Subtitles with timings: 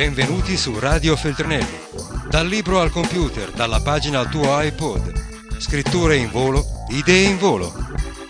[0.00, 1.78] Benvenuti su Radio Feltrinelli.
[2.30, 5.58] Dal libro al computer, dalla pagina al tuo iPod.
[5.58, 7.70] Scritture in volo, idee in volo.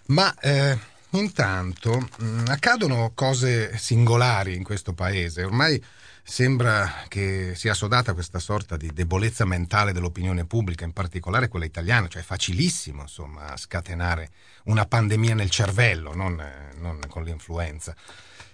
[0.06, 0.34] Ma...
[0.40, 5.44] Eh, Intanto mh, mm, accadono cose singolari in questo paese.
[5.44, 5.82] Ormai
[6.22, 12.08] sembra che sia assodata questa sorta di debolezza mentale dell'opinione pubblica, in particolare quella italiana,
[12.08, 14.30] cioè è facilissimo insomma scatenare
[14.64, 16.42] una pandemia nel cervello, non,
[16.78, 17.94] non con l'influenza.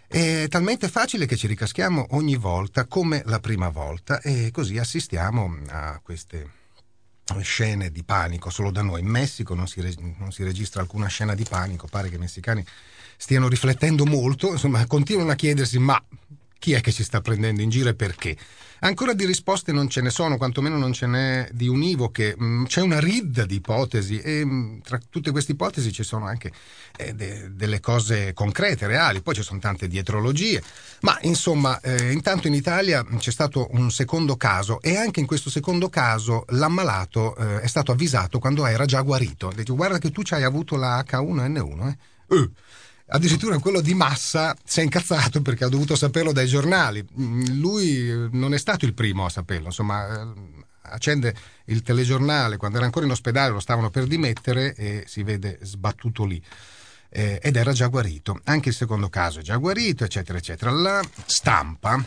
[0.07, 5.57] È talmente facile che ci ricaschiamo ogni volta come la prima volta e così assistiamo
[5.69, 6.59] a queste
[7.41, 9.01] scene di panico solo da noi.
[9.01, 9.81] In Messico non si,
[10.19, 12.65] non si registra alcuna scena di panico, pare che i messicani
[13.17, 16.03] stiano riflettendo molto, insomma continuano a chiedersi ma
[16.61, 18.37] chi è che ci sta prendendo in giro e perché?
[18.83, 22.37] Ancora di risposte non ce ne sono, quantomeno non ce n'è di univoche.
[22.41, 26.53] Mm, c'è una ridda di ipotesi e mm, tra tutte queste ipotesi ci sono anche
[26.97, 30.63] eh, de- delle cose concrete, reali, poi ci sono tante dietrologie.
[31.01, 35.51] Ma insomma, eh, intanto in Italia c'è stato un secondo caso e anche in questo
[35.51, 39.51] secondo caso l'ammalato eh, è stato avvisato quando era già guarito.
[39.55, 41.97] Dice, guarda che tu ci hai avuto la H1N1, eh?
[43.13, 47.05] Addirittura quello di Massa si è incazzato perché ha dovuto saperlo dai giornali.
[47.19, 50.33] Mm, lui non è stato il primo a saperlo, insomma, eh,
[50.83, 51.35] accende
[51.67, 56.25] il telegiornale quando era ancora in ospedale, lo stavano per dimettere e si vede sbattuto
[56.25, 56.41] lì.
[57.09, 58.41] Eh, ed era già guarito.
[58.45, 60.71] Anche il secondo caso è già guarito, eccetera, eccetera.
[60.71, 62.01] La stampa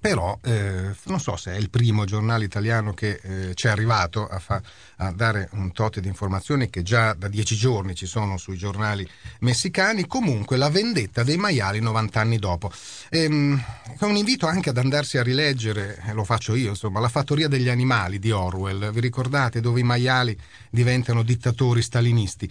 [0.00, 4.26] però eh, non so se è il primo giornale italiano che eh, ci è arrivato
[4.26, 4.60] a, fa,
[4.96, 9.06] a, dare un tot di informazioni che già da dieci giorni ci sono sui giornali
[9.40, 12.70] messicani, comunque la vendetta dei maiali 90 anni dopo.
[13.10, 13.62] Ehm,
[13.98, 17.48] è un invito anche ad andarsi a rileggere, eh, lo faccio io, insomma, La fattoria
[17.48, 20.38] degli animali di Orwell, vi ricordate dove i maiali
[20.70, 22.50] diventano dittatori stalinisti?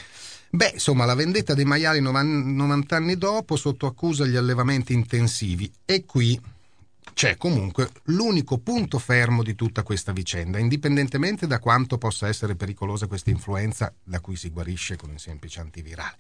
[0.50, 6.06] Beh, insomma, la vendetta dei maiali 90 anni dopo sotto accusa gli allevamenti intensivi e
[6.06, 6.40] qui
[7.14, 13.08] c'è comunque l'unico punto fermo di tutta questa vicenda, indipendentemente da quanto possa essere pericolosa
[13.08, 16.16] questa influenza da cui si guarisce con un semplice antivirale.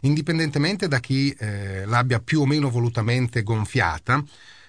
[0.00, 4.22] Indipendentemente da chi eh, l'abbia più o meno volutamente gonfiata,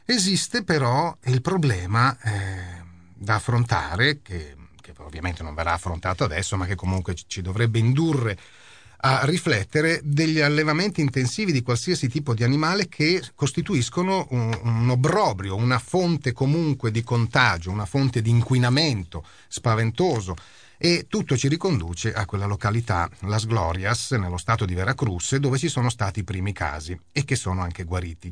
[0.05, 2.83] esiste però il problema eh,
[3.15, 8.37] da affrontare, che, che ovviamente non verrà affrontato adesso, ma che comunque ci dovrebbe indurre
[9.05, 15.57] a riflettere degli allevamenti intensivi di qualsiasi tipo di animale che costituiscono un, un obbrobrio,
[15.57, 20.35] una fonte comunque di contagio, una fonte di inquinamento spaventoso
[20.77, 25.67] e tutto ci riconduce a quella località, Las Glorias, nello stato di Veracruz, dove ci
[25.67, 28.31] sono stati i primi casi e che sono anche guariti.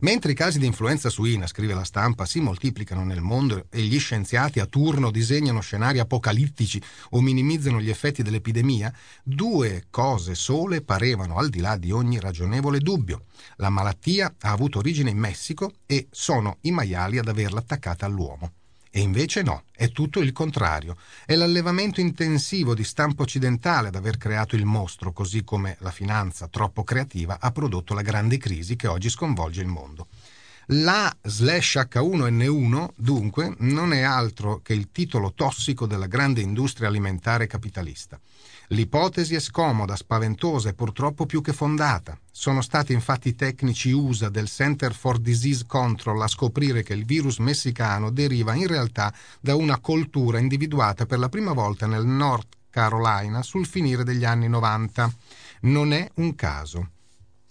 [0.00, 3.98] Mentre i casi di influenza suina, scrive la stampa, si moltiplicano nel mondo e gli
[3.98, 8.92] scienziati a turno disegnano scenari apocalittici o minimizzano gli effetti dell'epidemia,
[9.22, 13.26] due cose sole parevano al di là di ogni ragionevole dubbio.
[13.56, 18.52] La malattia ha avuto origine in Messico e sono i maiali ad averla attaccata all'uomo.
[18.96, 20.96] E invece no, è tutto il contrario.
[21.26, 26.46] È l'allevamento intensivo di stampo occidentale ad aver creato il mostro, così come la finanza
[26.46, 30.06] troppo creativa ha prodotto la grande crisi che oggi sconvolge il mondo.
[30.66, 37.48] La slash H1N1, dunque, non è altro che il titolo tossico della grande industria alimentare
[37.48, 38.20] capitalista.
[38.68, 42.18] L'ipotesi è scomoda, spaventosa e purtroppo più che fondata.
[42.30, 47.04] Sono stati infatti i tecnici USA del Center for Disease Control a scoprire che il
[47.04, 52.56] virus messicano deriva in realtà da una coltura individuata per la prima volta nel North
[52.70, 55.12] Carolina sul finire degli anni 90.
[55.60, 56.88] Non è un caso.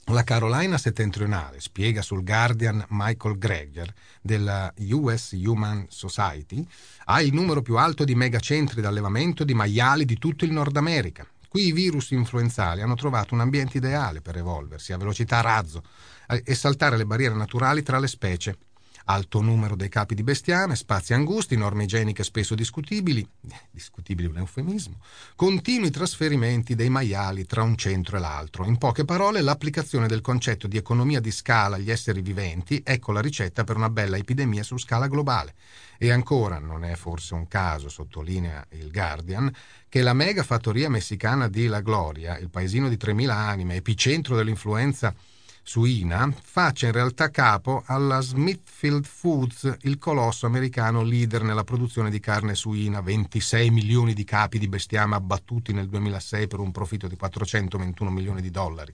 [0.08, 3.92] La Carolina settentrionale, spiega sul Guardian Michael Greger
[4.22, 6.68] della US Human Society,
[7.06, 11.26] ha il numero più alto di megacentri d'allevamento di maiali di tutto il Nord America.
[11.48, 15.82] Qui i virus influenzali hanno trovato un ambiente ideale per evolversi a velocità razzo
[16.28, 18.58] e saltare le barriere naturali tra le specie
[19.06, 23.28] alto numero dei capi di bestiame, spazi angusti, norme igieniche spesso discutibili,
[23.72, 25.00] discutibili un eufemismo,
[25.36, 28.66] continui trasferimenti dei maiali tra un centro e l'altro.
[28.66, 33.22] In poche parole, l'applicazione del concetto di economia di scala agli esseri viventi, ecco la
[33.22, 35.56] ricetta per una bella epidemia su scala globale.
[35.98, 39.54] E ancora, non è forse un caso, sottolinea il Guardian,
[39.88, 45.14] che la mega fattoria messicana di La Gloria, il paesino di 3.000 anime, epicentro dell'influenza
[45.64, 52.20] suina faccia in realtà capo alla Smithfield Foods, il colosso americano leader nella produzione di
[52.20, 57.16] carne suina, 26 milioni di capi di bestiame abbattuti nel 2006 per un profitto di
[57.16, 58.94] 421 milioni di dollari.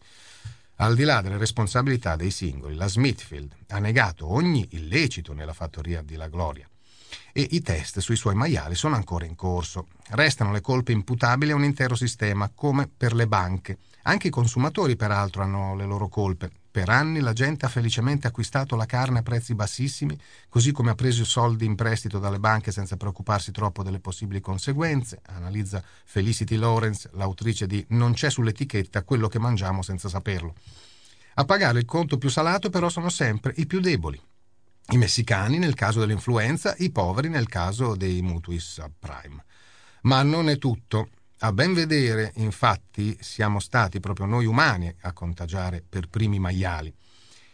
[0.75, 6.01] Al di là delle responsabilità dei singoli, la Smithfield ha negato ogni illecito nella fattoria
[6.01, 6.69] di La Gloria
[7.31, 9.87] e i test sui suoi maiali sono ancora in corso.
[10.09, 13.79] Restano le colpe imputabili a un intero sistema, come per le banche.
[14.03, 16.51] Anche i consumatori, peraltro, hanno le loro colpe.
[16.79, 20.17] Per anni la gente ha felicemente acquistato la carne a prezzi bassissimi,
[20.47, 25.19] così come ha preso soldi in prestito dalle banche senza preoccuparsi troppo delle possibili conseguenze,
[25.25, 30.55] analizza Felicity Lawrence, l'autrice di Non c'è sull'etichetta quello che mangiamo senza saperlo.
[31.33, 34.17] A pagare il conto più salato però sono sempre i più deboli.
[34.91, 39.43] I messicani nel caso dell'influenza, i poveri nel caso dei mutui subprime.
[40.03, 41.09] Ma non è tutto.
[41.41, 46.93] A ben vedere, infatti, siamo stati proprio noi umani a contagiare per primi i maiali.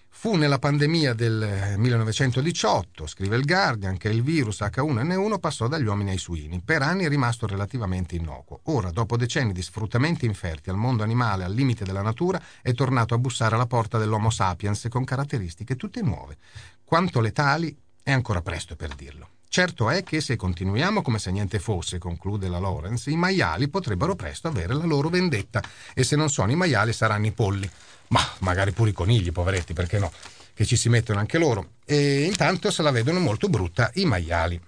[0.10, 6.10] Fu nella pandemia del 1918, scrive il Guardian, che il virus H1N1 passò dagli uomini
[6.10, 6.62] ai suini.
[6.62, 8.62] Per anni è rimasto relativamente innocuo.
[8.64, 13.14] Ora, dopo decenni di sfruttamenti inferti al mondo animale al limite della natura, è tornato
[13.14, 16.38] a bussare alla porta dell'Homo sapiens con caratteristiche tutte nuove.
[16.84, 19.35] Quanto letali è ancora presto per dirlo.
[19.56, 24.14] Certo è che se continuiamo come se niente fosse, conclude la Lawrence, i maiali potrebbero
[24.14, 25.64] presto avere la loro vendetta
[25.94, 27.70] e se non sono i maiali saranno i polli.
[28.10, 30.12] Ma magari pure i conigli, poveretti, perché no?
[30.54, 31.76] Che ci si mettono anche loro.
[31.86, 34.60] E intanto se la vedono molto brutta i maiali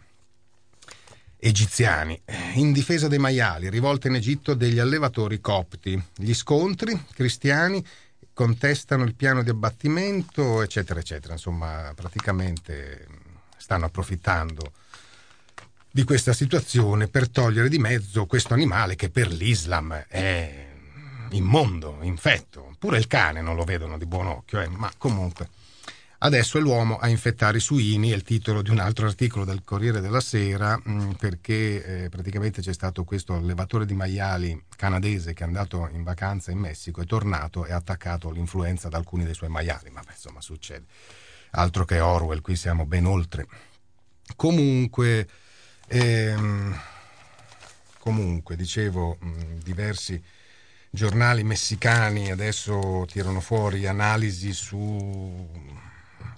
[1.36, 2.18] egiziani.
[2.54, 6.02] In difesa dei maiali, rivolta in Egitto degli allevatori copti.
[6.16, 7.86] Gli scontri cristiani
[8.32, 11.34] contestano il piano di abbattimento, eccetera, eccetera.
[11.34, 13.17] Insomma, praticamente
[13.68, 14.72] stanno approfittando
[15.92, 20.70] di questa situazione per togliere di mezzo questo animale che per l'Islam è
[21.32, 22.78] immondo, infetto.
[22.80, 25.50] Pure il cane non lo vedono di buon occhio, eh, ma comunque.
[26.20, 29.64] Adesso è l'uomo a infettare i suini, è il titolo di un altro articolo del
[29.66, 35.44] Corriere della Sera, mm, perché eh, praticamente c'è stato questo allevatore di maiali canadese che
[35.44, 39.34] è andato in vacanza in Messico, è tornato e ha attaccato l'influenza ad alcuni dei
[39.34, 40.86] suoi maiali, ma insomma succede
[41.52, 43.48] altro che Orwell, qui siamo ben oltre.
[44.36, 45.28] Comunque,
[45.88, 46.80] ehm,
[48.00, 49.18] comunque dicevo,
[49.64, 50.22] diversi
[50.90, 55.50] giornali messicani adesso tirano fuori analisi su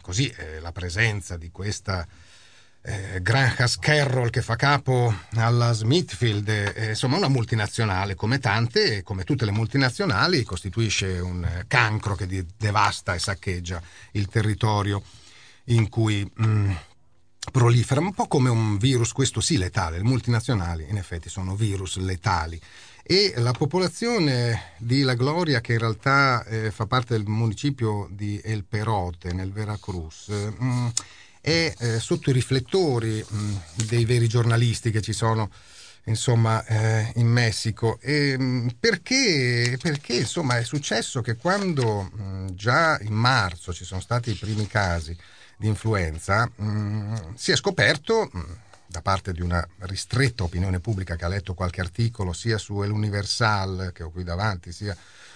[0.01, 2.07] così, eh, la presenza di questa
[2.81, 9.24] eh, Graham Carroll che fa capo alla Smithfield, eh, insomma una multinazionale come tante, come
[9.24, 13.81] tutte le multinazionali, costituisce un cancro che devasta e saccheggia
[14.12, 15.03] il territorio
[15.65, 16.71] in cui mh, mm,
[17.51, 21.98] prolifera, un po' come un virus, questo sì letale, le multinazionali in effetti sono virus
[21.98, 22.59] letali.
[23.03, 28.39] E la popolazione di La Gloria, che in realtà eh, fa parte del municipio di
[28.43, 30.88] El Perote, nel Veracruz, mh, mm,
[31.41, 33.55] è eh, sotto i riflettori mh, mm,
[33.88, 35.50] dei veri giornalisti che ci sono
[36.05, 38.00] insomma, eh, in Messico.
[38.01, 44.01] E, mh, perché, perché insomma, è successo che quando mh, già in marzo ci sono
[44.01, 45.15] stati i primi casi
[45.58, 46.50] di influenza,
[47.36, 48.31] si è scoperto
[48.88, 52.91] da parte di una ristretta opinione pubblica che ha letto qualche articolo sia su El
[52.91, 54.96] Universal che ho qui davanti, sia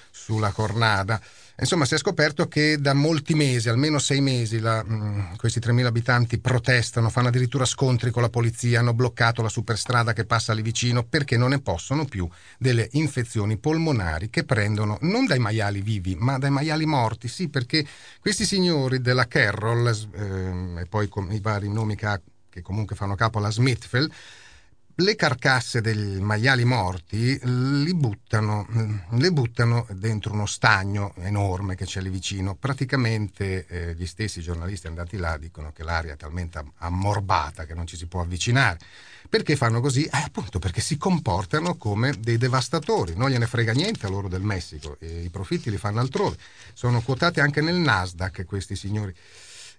[0.09, 1.21] sulla cornada.
[1.59, 5.59] Insomma, si è scoperto che da molti mesi, almeno sei mesi, la, mh, mm, questi
[5.59, 10.51] 3.000 abitanti protestano, fanno addirittura scontri con la polizia, hanno bloccato la superstrada che passa
[10.53, 15.81] lì vicino perché non ne possono più delle infezioni polmonari che prendono non dai maiali
[15.81, 17.27] vivi, ma dai maiali morti.
[17.27, 17.85] Sì, perché
[18.19, 22.19] questi signori della Carroll, eh, e poi con i vari nomi che ha,
[22.49, 24.11] che comunque fanno capo alla Smithfield,
[24.97, 27.39] le carcasse dei maiali morti
[27.95, 28.67] buttano,
[29.09, 32.55] le buttano dentro uno stagno enorme che c'è lì vicino.
[32.55, 37.87] Praticamente eh, gli stessi giornalisti andati là dicono che l'aria è talmente ammorbata che non
[37.87, 38.77] ci si può avvicinare.
[39.27, 40.03] Perché fanno così?
[40.03, 43.15] Eh, appunto perché si comportano come dei devastatori.
[43.15, 46.37] Non gliene frega niente a loro del Messico, i profitti li fanno altrove.
[46.73, 49.15] Sono quotati anche nel Nasdaq questi signori.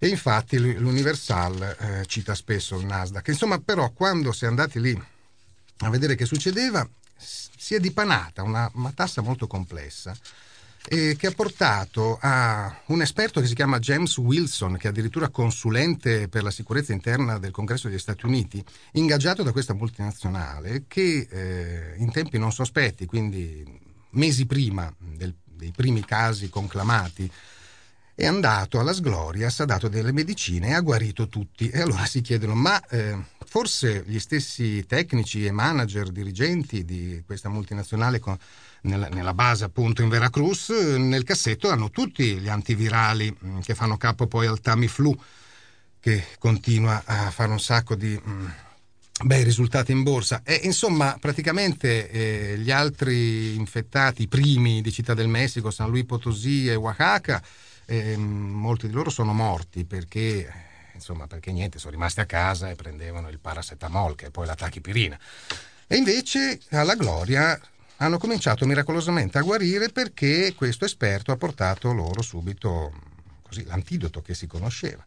[0.04, 3.26] E infatti l'Universal eh, cita spesso il Nasdaq.
[3.28, 5.02] Insomma, però, quando si è andati lì
[5.78, 10.14] a vedere che succedeva, si è dipanata una matassa molto complessa
[10.88, 15.30] eh, che ha portato a un esperto che si chiama James Wilson, che è addirittura
[15.30, 21.26] consulente per la sicurezza interna del Congresso degli Stati Uniti, ingaggiato da questa multinazionale, che
[21.30, 23.64] eh, in tempi non sospetti, quindi
[24.11, 27.30] mesi prima del, dei primi casi conclamati
[28.16, 31.68] è andato alla Sglorias, ha dato delle medicine e ha guarito tutti.
[31.68, 37.49] E allora si chiedono, ma eh, forse gli stessi tecnici e manager, dirigenti di questa
[37.49, 38.37] multinazionale con,
[38.83, 43.97] nella, nella, base appunto in Veracruz, nel cassetto hanno tutti gli antivirali mm, che fanno
[43.97, 45.16] capo poi al Tamiflu,
[45.99, 48.21] che continua a fare un sacco di...
[48.23, 48.47] Mh, mm,
[49.23, 50.42] bei risultati in borsa.
[50.44, 56.04] E insomma, praticamente eh, gli altri infettati, i primi di Città del Messico, San Luis
[56.04, 57.40] Potosí e Oaxaca,
[57.87, 60.50] eh, molti di loro sono morti perché,
[60.95, 64.55] insomma, perché niente, sono rimasti a casa e prendevano il paracetamol, che è poi la
[64.55, 65.19] tachipirina.
[65.87, 67.59] E invece alla Gloria
[67.99, 72.93] hanno cominciato miracolosamente a guarire perché questo esperto ha portato loro subito
[73.43, 75.05] così, l'antidoto che si conosceva.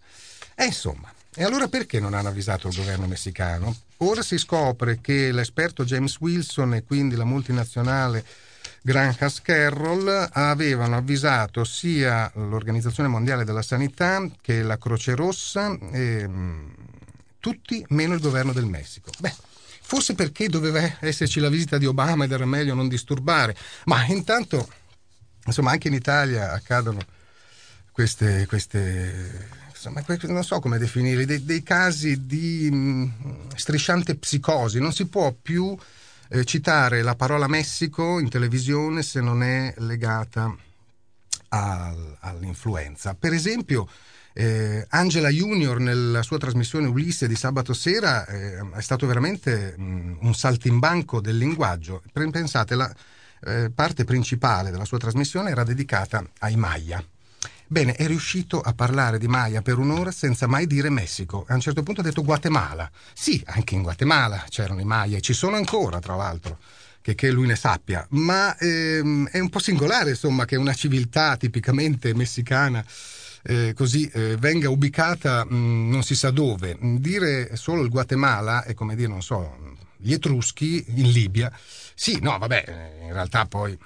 [0.55, 3.75] E insomma, e allora perché non hanno avvisato il governo messicano?
[3.97, 8.25] Ora si scopre che l'esperto James Wilson e quindi la multinazionale
[8.87, 16.69] Granhas Carroll avevano avvisato sia l'Organizzazione Mondiale della Sanità che la Croce Rossa, e, mm,
[17.41, 19.11] tutti meno il governo del Messico.
[19.19, 19.35] Beh,
[19.81, 24.65] forse perché doveva esserci la visita di Obama ed era meglio non disturbare, ma intanto,
[25.45, 27.01] insomma, anche in Italia accadono
[27.91, 34.79] queste, queste insomma, non so come definirli, dei, dei casi di mh, mm, strisciante psicosi,
[34.79, 35.77] non si può più
[36.29, 40.55] eh, citare la parola Messico in televisione se non è legata
[41.49, 43.13] al, all'influenza.
[43.13, 43.87] Per esempio,
[44.33, 49.83] eh, Angela Junior nella sua trasmissione Ulisse di sabato sera eh, è stato veramente mh,
[49.83, 52.03] mm, un saltimbanco del linguaggio.
[52.11, 52.93] Pensate, la
[53.45, 57.03] eh, parte principale della sua trasmissione era dedicata ai Maya
[57.69, 61.43] Bene, è riuscito a parlare di Maya per un'ora senza mai dire Messico.
[61.49, 62.89] A un certo punto ha detto Guatemala.
[63.13, 66.59] Sì, anche in Guatemala c'erano i Maya e ci sono ancora, tra l'altro.
[67.01, 72.13] Che, lui ne sappia, ma ehm, è un po' singolare insomma che una civiltà tipicamente
[72.13, 72.83] messicana
[73.43, 76.77] eh, così eh, venga ubicata mh, mm, non si sa dove.
[76.79, 81.51] Dire solo il Guatemala è come dire, non so, gli Etruschi in Libia.
[81.95, 83.77] Sì, no, vabbè, in realtà poi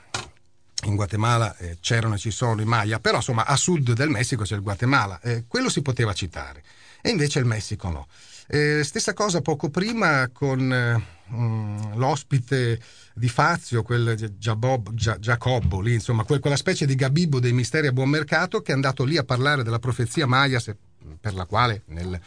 [0.83, 4.43] in Guatemala eh, c'erano e ci sono i Maya, però insomma a sud del Messico
[4.43, 6.63] c'è il Guatemala, eh, quello si poteva citare,
[7.01, 8.07] e invece il Messico no.
[8.47, 12.81] Eh, stessa cosa poco prima con eh, mm, l'ospite
[13.13, 18.09] di Fazio, quel Giacobbo, lì, insomma, quel, quella specie di Gabibbo dei misteri a buon
[18.09, 20.75] mercato che è andato lì a parlare della profezia Maya, se,
[21.19, 22.19] per la quale nel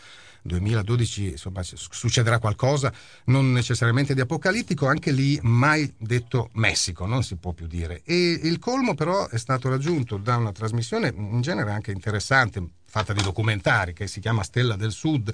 [0.45, 2.93] 2012 insomma, succederà qualcosa,
[3.25, 8.03] non necessariamente di apocalittico, anche lì mai detto Messico, non si può più dire.
[8.05, 13.13] E il colmo però è stato raggiunto da una trasmissione in genere anche interessante, fatta
[13.13, 15.33] di documentari, che si chiama Stella del Sud,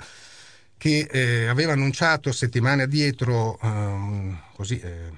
[0.79, 5.11] che eh, aveva annunciato settimane addietro um, così, eh,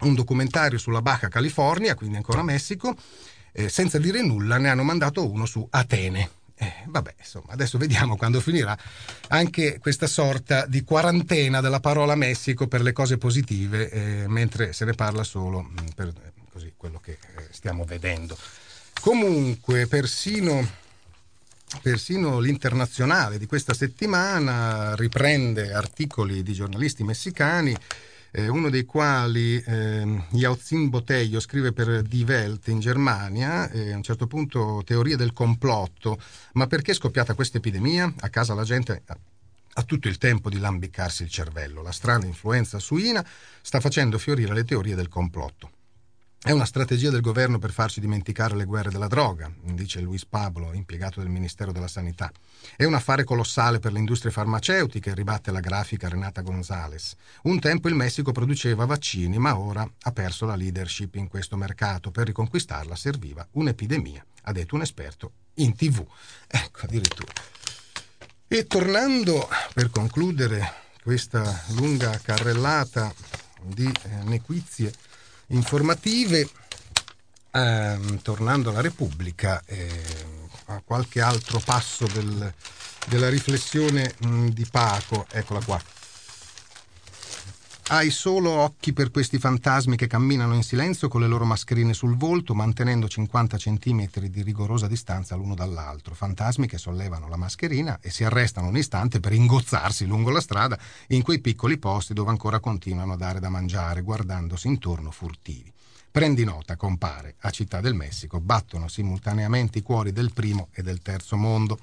[0.00, 2.96] un documentario sulla Baja California, quindi ancora Messico,
[3.52, 8.16] eh, senza dire nulla ne hanno mandato uno su Atene eh, vabbè, insomma, adesso vediamo
[8.16, 8.76] quando finirà
[9.28, 14.84] anche questa sorta di quarantena della parola Messico per le cose positive, eh, mentre se
[14.84, 16.12] ne parla solo mm, per
[16.50, 18.36] così, quello che eh, stiamo vedendo.
[19.00, 20.68] Comunque, persino,
[21.80, 27.76] persino l'internazionale di questa settimana riprende articoli di giornalisti messicani
[28.38, 33.96] eh, uno dei quali eh, Yaozin Botello scrive per Die Welt in Germania, eh, a
[33.96, 36.20] un certo punto teoria del complotto,
[36.52, 38.12] ma perché è scoppiata questa epidemia?
[38.20, 39.02] A casa la gente
[39.72, 43.24] ha tutto il tempo di lambicarsi il cervello, la strana influenza suina
[43.60, 45.70] sta facendo fiorire le teorie del complotto.
[46.40, 50.72] È una strategia del governo per farci dimenticare le guerre della droga, dice Luis Pablo,
[50.72, 52.30] impiegato del Ministero della Sanità.
[52.76, 57.16] È un affare colossale per le industrie farmaceutiche, ribatte la grafica Renata Gonzales.
[57.42, 62.12] Un tempo il Messico produceva vaccini, ma ora ha perso la leadership in questo mercato.
[62.12, 66.06] Per riconquistarla serviva un'epidemia, ha detto un esperto in tv.
[66.46, 67.32] Ecco, addirittura.
[68.46, 73.12] E tornando per concludere questa lunga carrellata
[73.60, 74.92] di eh, nequizie
[75.48, 76.48] informative,
[77.52, 79.90] ehm, tornando alla Repubblica, eh,
[80.66, 82.52] a qualche altro passo del,
[83.06, 85.80] della riflessione mh, di Paco, eccola qua.
[87.90, 92.18] Hai solo occhi per questi fantasmi che camminano in silenzio con le loro mascherine sul
[92.18, 96.14] volto, mantenendo 50 centimetri di rigorosa distanza l'uno dall'altro.
[96.14, 100.78] Fantasmi che sollevano la mascherina e si arrestano un istante per ingozzarsi lungo la strada
[101.08, 105.72] in quei piccoli posti dove ancora continuano a dare da mangiare, guardandosi intorno furtivi.
[106.10, 111.00] Prendi nota, compare, a Città del Messico battono simultaneamente i cuori del primo e del
[111.00, 111.78] terzo mondo.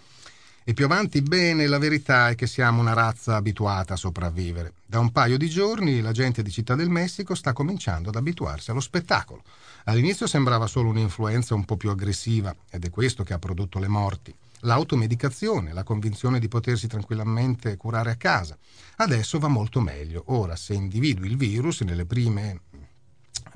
[0.68, 4.74] E più avanti, bene, la verità è che siamo una razza abituata a sopravvivere.
[4.84, 8.72] Da un paio di giorni la gente di Città del Messico sta cominciando ad abituarsi
[8.72, 9.44] allo spettacolo.
[9.84, 13.88] All'inizio sembrava solo un'influenza un po' più aggressiva ed è questo che ha prodotto le
[13.88, 14.36] morti.
[14.62, 18.58] L'automedicazione, la convinzione di potersi tranquillamente curare a casa.
[18.96, 20.24] Adesso va molto meglio.
[20.30, 22.62] Ora, se individui il virus prime,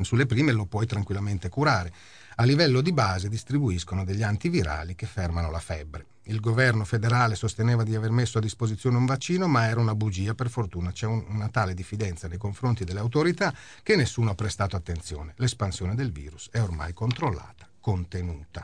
[0.02, 1.92] sulle prime lo puoi tranquillamente curare.
[2.36, 6.06] A livello di base distribuiscono degli antivirali che fermano la febbre.
[6.30, 10.36] Il governo federale sosteneva di aver messo a disposizione un vaccino, ma era una bugia,
[10.36, 14.76] per fortuna c'è un, una tale diffidenza nei confronti delle autorità che nessuno ha prestato
[14.76, 15.34] attenzione.
[15.38, 18.64] L'espansione del virus è ormai controllata, contenuta.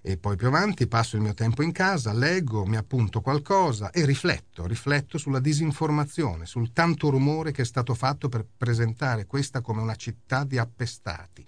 [0.00, 4.06] E poi più avanti passo il mio tempo in casa, leggo, mi appunto qualcosa e
[4.06, 9.82] rifletto, rifletto sulla disinformazione, sul tanto rumore che è stato fatto per presentare questa come
[9.82, 11.44] una città di appestati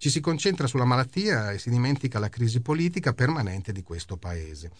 [0.00, 4.70] ci si concentra sulla malattia e si dimentica la crisi politica permanente di questo paese.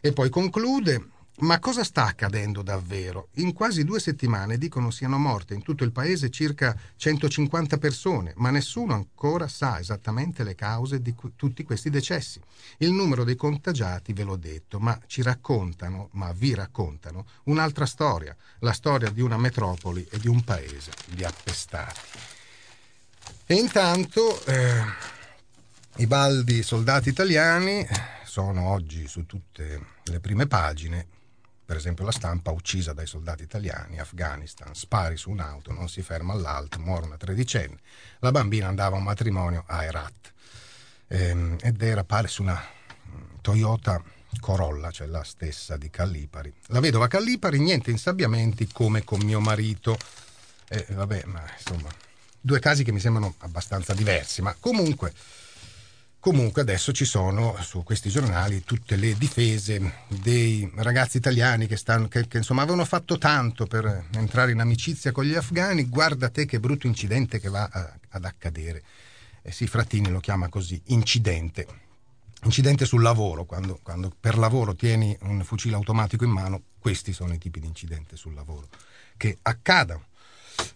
[0.00, 1.04] E poi conclude,
[1.38, 3.30] ma cosa sta accadendo davvero?
[3.34, 8.50] In quasi due settimane dicono siano morte in tutto il paese circa 150 persone, ma
[8.50, 12.40] nessuno ancora sa esattamente le cause di tutti questi decessi.
[12.76, 18.36] Il numero dei contagiati ve l'ho detto, ma ci raccontano, ma vi raccontano, un'altra storia,
[18.60, 22.37] la storia di una metropoli e di un paese di appestati.
[23.46, 24.82] E intanto eh,
[25.96, 27.86] i baldi soldati italiani
[28.24, 31.06] sono oggi su tutte le prime pagine,
[31.64, 36.34] per esempio la stampa uccisa dai soldati italiani, Afghanistan, spari su un'auto, non si ferma
[36.34, 37.78] all'alt, muore una tredicenne,
[38.20, 40.32] la bambina andava a un matrimonio a Herat
[41.08, 42.62] ehm, ed era pare su una
[43.40, 44.02] Toyota
[44.40, 46.52] Corolla, cioè la stessa di Callipari.
[46.66, 49.96] La vedova Callipari, niente insabbiamenti come con mio marito.
[50.68, 51.88] Eh, vabbè, ma insomma
[52.48, 55.12] due casi che mi sembrano abbastanza diversi, ma comunque,
[56.18, 62.08] comunque adesso ci sono su questi giornali tutte le difese dei ragazzi italiani che, stanno,
[62.08, 66.46] che, che insomma avevano fatto tanto per entrare in amicizia con gli afghani, guarda te
[66.46, 68.82] che brutto incidente che va a, ad accadere.
[69.42, 71.66] Eh sì, Frattini lo chiama così, incidente.
[72.44, 77.34] Incidente sul lavoro, quando, quando per lavoro tieni un fucile automatico in mano, questi sono
[77.34, 78.68] i tipi di incidente sul lavoro
[79.18, 80.06] che accadono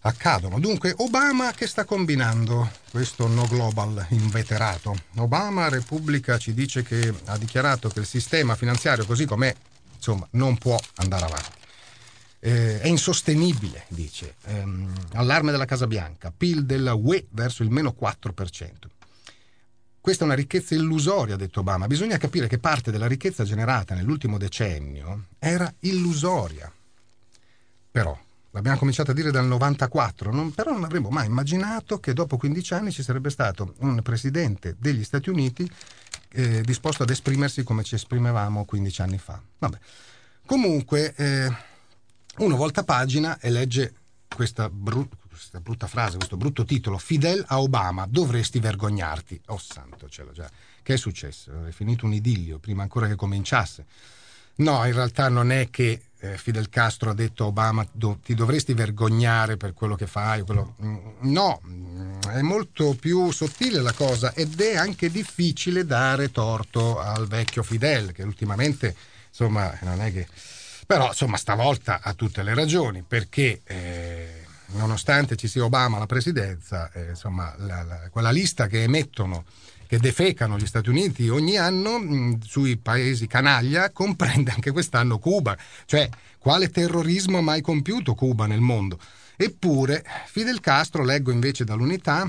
[0.03, 0.59] accadono.
[0.59, 4.97] Dunque, Obama che sta combinando questo no global inveterato?
[5.17, 9.55] Obama, Repubblica, ci dice che ha dichiarato che il sistema finanziario così com'è,
[9.95, 11.61] insomma, non può andare avanti.
[12.41, 14.35] Eh, è insostenibile, dice.
[14.47, 18.91] Ehm, allarme della Casa Bianca, PIL della UE verso il meno 4%.
[20.01, 21.87] Questa è una ricchezza illusoria, ha detto Obama.
[21.87, 26.73] Bisogna capire che parte della ricchezza generata nell'ultimo decennio era illusoria.
[27.93, 28.19] Però
[28.53, 32.75] l'abbiamo cominciato a dire dal 94, non, però non avremmo mai immaginato che dopo 15
[32.75, 35.71] anni ci sarebbe stato un presidente degli Stati Uniti
[36.31, 39.41] eh, disposto ad esprimersi come ci esprimevamo 15 anni fa.
[39.59, 39.79] Vabbè.
[40.47, 41.53] Comunque, eh,
[42.39, 43.95] uno volta pagina e legge
[44.35, 49.41] questa, bru- questa, brutta frase, questo brutto titolo, Fidel a Obama, dovresti vergognarti.
[49.47, 50.51] Oh santo cielo, già.
[50.83, 51.65] Che è successo?
[51.65, 53.87] È finito un idillio prima ancora che cominciasse.
[54.57, 57.85] No, in realtà non è che eh, Fidel Castro ha detto a Obama
[58.23, 60.43] ti dovresti vergognare per quello che fai.
[60.43, 60.77] Quello...
[60.83, 61.61] Mm, no,
[62.29, 68.13] è molto più sottile la cosa ed è anche difficile dare torto al vecchio Fidel
[68.13, 68.95] che ultimamente
[69.29, 70.27] insomma non è che...
[70.87, 73.61] Però insomma stavolta ha tutte le ragioni perché...
[73.65, 74.41] Eh,
[74.75, 79.45] nonostante ci sia Obama alla presidenza, eh, insomma, la, la, quella lista che emettono
[79.93, 85.19] che defecano gli Stati Uniti ogni anno mh, mm, sui paesi canaglia comprende anche quest'anno
[85.19, 85.55] Cuba.
[85.85, 88.99] Cioè, quale terrorismo ha mai compiuto Cuba nel mondo?
[89.37, 92.27] Eppure, Fidel Castro, leggo invece dall'unità,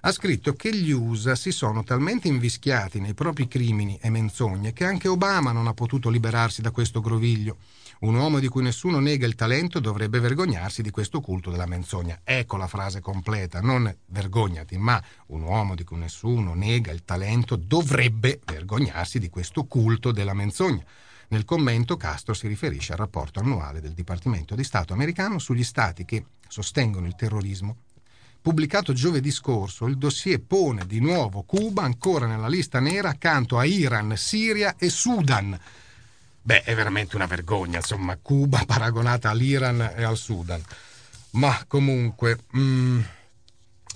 [0.05, 4.83] ha scritto che gli USA si sono talmente invischiati nei propri crimini e menzogne che
[4.83, 7.55] anche Obama non ha potuto liberarsi da questo groviglio.
[7.99, 12.19] Un uomo di cui nessuno nega il talento dovrebbe vergognarsi di questo culto della menzogna.
[12.25, 17.55] Ecco la frase completa, non vergognati, ma un uomo di cui nessuno nega il talento
[17.55, 20.83] dovrebbe vergognarsi di questo culto della menzogna.
[21.29, 26.03] Nel commento Castro si riferisce al rapporto annuale del Dipartimento di Stato americano sugli stati
[26.03, 27.77] che sostengono il terrorismo
[28.43, 33.63] pubblicato giovedì scorso, il dossier pone di nuovo Cuba ancora nella lista nera accanto a
[33.63, 35.57] Iran, Siria e Sudan.
[36.41, 40.61] Beh, è veramente una vergogna, insomma, Cuba paragonata all'Iran e al Sudan.
[41.31, 42.99] Ma comunque, mm,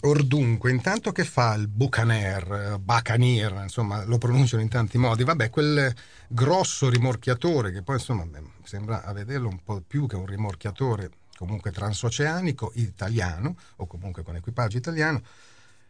[0.03, 5.93] ordunque, intanto che fa il Bucaner, Bacanier, insomma, lo pronunciano in tanti modi, vabbè, quel
[6.29, 8.25] grosso rimorchiatore che poi, insomma,
[8.63, 14.35] sembra a vederlo un po' più che un rimorchiatore comunque transoceanico italiano, o comunque con
[14.35, 15.21] equipaggio italiano,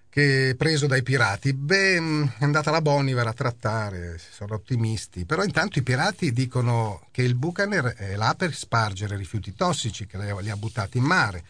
[0.10, 1.54] che preso dai pirati.
[1.54, 7.08] Beh, mm, è andata la Boniver a trattare, sono ottimisti, però intanto i pirati dicono
[7.12, 11.44] che il Buchaner è là per spargere rifiuti tossici, che li ha buttati in mare.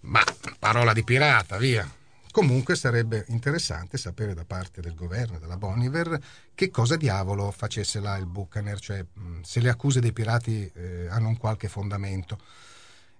[0.00, 0.22] Ma
[0.58, 1.88] parola di pirata, via.
[2.30, 6.18] Comunque sarebbe interessante sapere da parte del governo, della Boniver,
[6.54, 11.08] che cosa diavolo facesse là il Buchaner, cioè mm, se le accuse dei pirati eh,
[11.10, 12.38] hanno un qualche fondamento.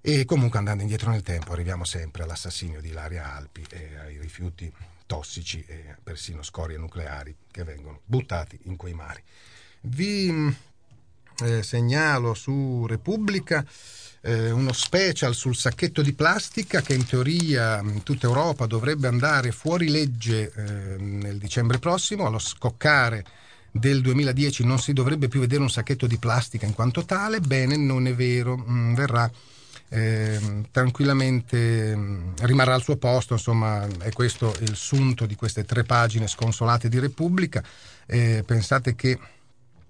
[0.04, 4.70] E comunque andando indietro nel tempo arriviamo sempre all'assassinio di Ilaria Alpi e ai rifiuti
[5.06, 9.22] tossici e persino scorie nucleari che vengono buttati in quei mari.
[9.82, 10.56] Vi
[11.44, 13.64] eh, segnalo su Repubblica
[14.22, 19.06] eh, uno special sul sacchetto di plastica che in teoria in mm, tutta Europa dovrebbe
[19.06, 23.24] andare fuori legge eh, nel dicembre prossimo, allo scoccare
[23.70, 27.76] del 2010 non si dovrebbe più vedere un sacchetto di plastica in quanto tale, bene,
[27.76, 29.30] non è vero, mh, mm, verrà
[29.94, 35.82] eh, tranquillamente mh, rimarrà al suo posto, insomma è questo il sunto di queste tre
[35.82, 37.62] pagine sconsolate di Repubblica.
[38.06, 39.18] Eh, pensate che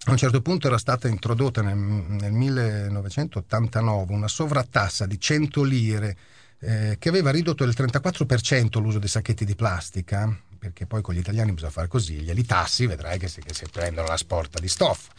[0.05, 6.17] a un certo punto era stata introdotta nel, nel 1989 una sovrattassa di 100 lire
[6.59, 11.19] eh, che aveva ridotto del 34% l'uso dei sacchetti di plastica, perché poi con gli
[11.19, 15.13] italiani bisogna fare così, glieli tassi, vedrai che si prendono la sporta di stoffa.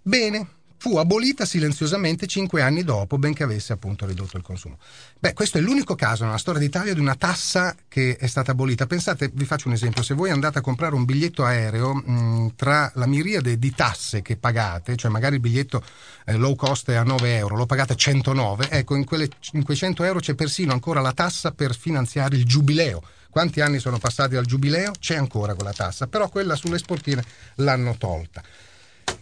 [0.00, 4.78] Bene, fu abolita silenziosamente cinque anni dopo, benché avesse appunto ridotto il consumo.
[5.18, 8.86] Beh, questo è l'unico caso nella storia d'Italia di una tassa che è stata abolita.
[8.86, 12.90] Pensate, vi faccio un esempio, se voi andate a comprare un biglietto aereo, mh, tra
[12.94, 15.82] la miriade di tasse che pagate, cioè magari il biglietto
[16.26, 19.76] eh, low cost è a 9 euro, lo pagate 109, ecco, in, quelle, in quei
[19.76, 23.02] 100 euro c'è persino ancora la tassa per finanziare il giubileo.
[23.30, 24.92] Quanti anni sono passati dal giubileo?
[24.96, 27.24] C'è ancora quella tassa, però quella sulle sportine
[27.56, 28.42] l'hanno tolta.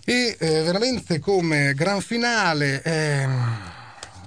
[0.05, 3.29] E eh, veramente come gran finale, eh,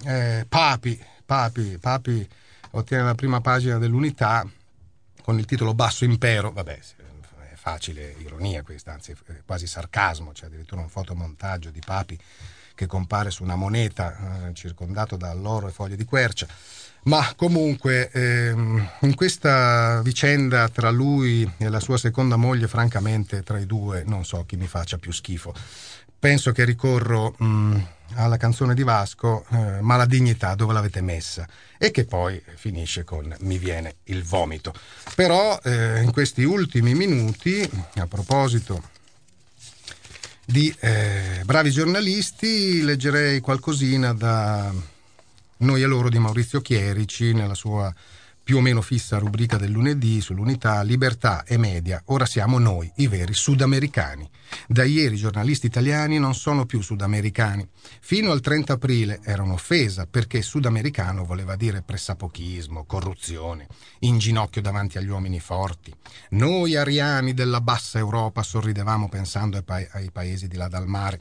[0.05, 2.29] eh, Papi, Papi, Papi
[2.71, 4.47] ottiene la prima pagina dell'unità
[5.21, 9.15] con il titolo Basso Impero, vabbè, è facile ironia questa, anzi
[9.45, 12.19] quasi sarcasmo, c'è addirittura un fotomontaggio di Papi
[12.75, 16.45] che compare su una moneta eh, circondato dall'oro e foglie di quercia.
[17.05, 23.59] Ma comunque ehm, in questa vicenda tra lui e la sua seconda moglie, francamente tra
[23.59, 25.53] i due non so chi mi faccia più schifo.
[26.17, 27.77] Penso che ricorro mh, mm,
[28.15, 31.47] alla canzone di Vasco, eh, ma la dignità dove l'avete messa?
[31.77, 34.73] E che poi finisce con mi viene il vomito.
[35.13, 38.93] Però eh, in questi ultimi minuti, a proposito
[40.45, 44.71] di eh, bravi giornalisti, leggerei qualcosina da
[45.57, 47.93] noi e loro di Maurizio Chierici nella sua
[48.45, 51.99] più o meno fissa rubrica del lunedì sull'unità Libertà e Media.
[52.05, 54.29] Ora siamo noi, i veri sudamericani.
[54.67, 57.67] Da ieri i giornalisti italiani non sono più sudamericani.
[58.01, 63.65] Fino al 30 aprile era un'offesa perché sudamericano voleva dire pressapochismo, corruzione,
[64.01, 65.91] in ginocchio davanti agli uomini forti.
[66.29, 71.19] Noi ariani della bassa Europa sorridevamo pensando ai, pa- ai paesi di là dal mare.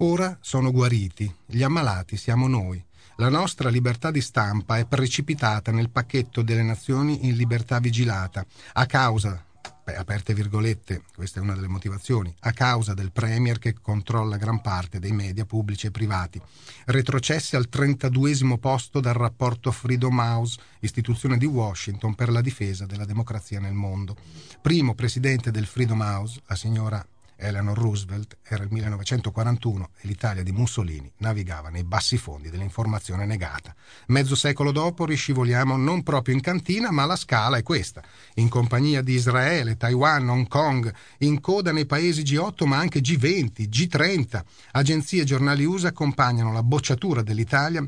[0.00, 2.85] Ora sono guariti, gli ammalati siamo noi
[3.16, 8.86] la nostra libertà di stampa è precipitata nel pacchetto delle nazioni in libertà vigilata a
[8.86, 9.46] causa
[9.94, 14.98] aperte virgolette, questa è una delle motivazioni, a causa del Premier che controlla gran parte
[14.98, 16.40] dei media pubblici e privati,
[16.86, 23.04] retrocesse al 32 posto dal rapporto Freedom House, istituzione di Washington per la difesa della
[23.04, 24.16] democrazia nel mondo.
[24.60, 30.52] Primo presidente del Freedom House, la signora Eleanor Roosevelt, era il 1941 e l'Italia di
[30.52, 33.74] Mussolini navigava nei bassi fondi dell'informazione negata.
[34.06, 38.02] Mezzo secolo dopo riscivoliamo non proprio in cantina, ma la scala è questa.
[38.34, 43.68] In compagnia di Israele, Taiwan, Hong Kong, in coda nei paesi G8 ma anche G20,
[43.68, 47.84] G30, agenzie e giornali USA accompagnano la bocciatura dell'Italia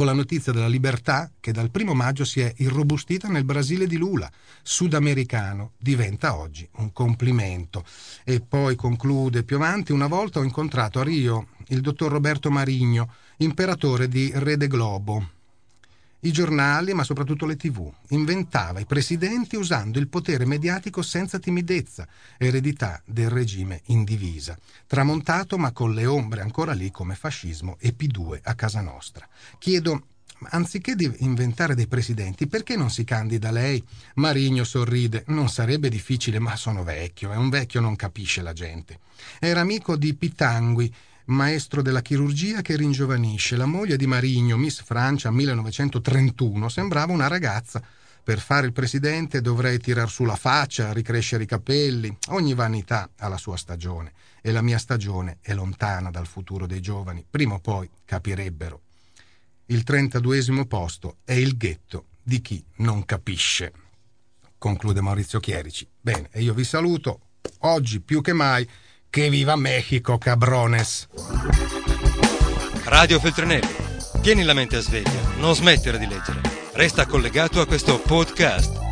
[0.00, 3.98] con la notizia della libertà che dal primo maggio si è irrobustita nel Brasile di
[3.98, 4.32] Lula,
[4.62, 7.84] sudamericano, diventa oggi un complimento.
[8.24, 13.12] E poi conclude più avanti, una volta ho incontrato a Rio il dottor Roberto Marigno,
[13.36, 15.32] imperatore di Rede Globo,
[16.20, 17.90] i giornali, ma soprattutto le tv.
[18.08, 22.06] Inventava i presidenti usando il potere mediatico senza timidezza,
[22.36, 27.94] eredità del regime in divisa, tramontato ma con le ombre ancora lì come fascismo e
[27.96, 29.28] P2 a casa nostra.
[29.58, 30.04] Chiedo
[30.48, 33.82] anziché di inventare dei presidenti, perché non si candida lei?
[34.14, 35.24] Marigno sorride.
[35.28, 39.00] Non sarebbe difficile, ma sono vecchio e un vecchio non capisce la gente.
[39.38, 40.92] Era amico di Pitangui,
[41.30, 43.56] maestro della chirurgia che ringiovanisce.
[43.56, 47.82] La moglie di Marigno, Miss Francia 1931, sembrava una ragazza.
[48.22, 52.14] Per fare il presidente dovrei tirar su la faccia, ricrescere i capelli.
[52.28, 54.12] Ogni vanità ha la sua stagione
[54.42, 57.24] e la mia stagione è lontana dal futuro dei giovani.
[57.28, 58.82] Prima o poi capirebbero.
[59.66, 63.72] Il 32 posto è il ghetto di chi non capisce.
[64.58, 65.88] Conclude Maurizio Chierici.
[66.00, 67.20] Bene, e io vi saluto.
[67.60, 68.68] Oggi più che mai
[69.10, 71.08] che viva Mexico, cabrones!
[72.84, 73.74] Radio Feltrinelli.
[74.22, 76.40] Tieni la mente a sveglia, non smettere di leggere.
[76.74, 78.89] Resta collegato a questo podcast.